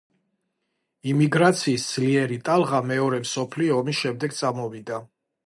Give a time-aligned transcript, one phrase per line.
[1.11, 5.01] იმიგრაციის ძლიერი ტალღა მეორე მსოფლიო ომის შემდეგ წამოვიდა.